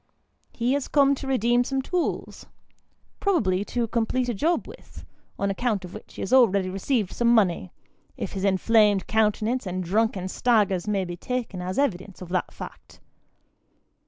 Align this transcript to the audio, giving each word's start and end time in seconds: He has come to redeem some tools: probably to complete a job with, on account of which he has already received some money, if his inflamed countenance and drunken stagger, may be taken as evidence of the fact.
He 0.53 0.73
has 0.73 0.87
come 0.87 1.13
to 1.13 1.27
redeem 1.27 1.63
some 1.63 1.79
tools: 1.83 2.47
probably 3.19 3.63
to 3.65 3.87
complete 3.87 4.29
a 4.29 4.33
job 4.33 4.67
with, 4.67 5.05
on 5.37 5.51
account 5.51 5.85
of 5.85 5.93
which 5.93 6.15
he 6.15 6.23
has 6.23 6.33
already 6.33 6.71
received 6.71 7.11
some 7.13 7.27
money, 7.27 7.71
if 8.17 8.31
his 8.33 8.43
inflamed 8.43 9.05
countenance 9.05 9.67
and 9.67 9.83
drunken 9.83 10.27
stagger, 10.27 10.79
may 10.87 11.05
be 11.05 11.17
taken 11.17 11.61
as 11.61 11.77
evidence 11.77 12.19
of 12.19 12.29
the 12.29 12.43
fact. 12.49 12.99